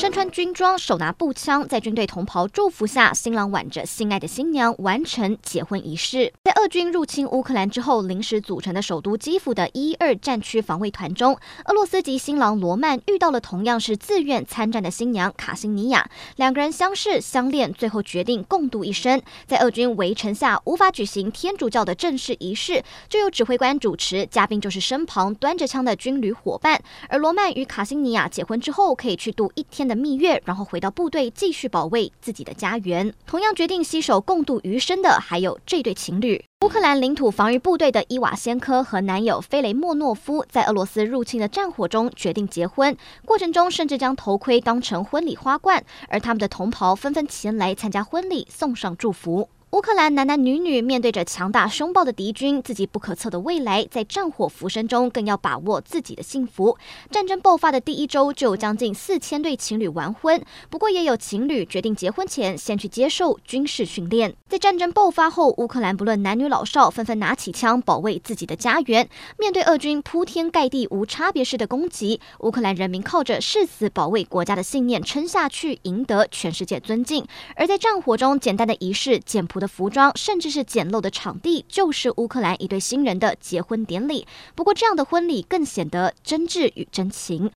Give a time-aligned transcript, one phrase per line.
[0.00, 6.32] 身穿军装，手拿步枪，在军队同袍祝福下，新郎挽着心爱的新娘完成结婚仪式。
[6.42, 11.36] 在俄军入侵乌克兰之后，临时组成的首都基辅的一二战区防卫团中，
[11.66, 19.20] 俄罗斯籍新郎罗曼遇到了同样是自愿参战的新娘卡辛尼亚，两个人相识相恋，最后决定共度一生。
[19.46, 26.82] 在俄军围城下，无法举行天主教的正式仪式，就由指挥官主持，嘉宾就是身旁端着枪的军旅伙伴。
[27.10, 33.12] 而罗曼与卡辛尼亚结婚之后，可以去度一天的蜜月，然后回到部队继续保卫自己的家园。
[33.26, 49.48] 同样决定携手共度余生的还有这对情侣：乌克兰领土防御部队的伊瓦先科和男友菲雷莫诺夫，在俄罗斯入侵的战火中决定结婚，过程中甚至将头盔当成婚礼花冠，而他们的同袍纷纷前来参加婚礼，送上祝福。
[49.72, 56.76] 乌克兰男男女女面对着强大凶暴的敌军，自己不可测的未来，在战火浮生中更要把握自己的幸福。
[57.08, 60.42] 战争爆发的第一周，就有将近四千对情侣完婚。
[60.68, 64.34] 不过，也有情侣决定结婚前先去接受军事训练。
[64.48, 69.08] 在战争爆发后，乌克兰不论男女老少，纷纷拿起枪保卫自己的家园。
[69.38, 77.24] 面对俄军铺天盖地、无差别式的攻击，乌克兰人民靠着誓死保卫国家的信念撑下去，赢得全世界尊敬。
[77.54, 84.26] 而在战火中，简单的仪式，简朴的服装，甚至是简陋的场地，就是乌克兰一对新人的结婚典礼。
[84.56, 87.48] 不过，这样的婚礼更显得真挚与真情。